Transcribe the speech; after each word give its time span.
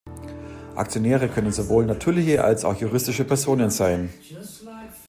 Aktionäre 0.73 1.29
können 1.29 1.51
sowohl 1.51 1.85
natürliche 1.85 2.43
als 2.43 2.65
auch 2.65 2.75
juristische 2.75 3.23
Personen 3.23 3.69
sein. 3.69 4.09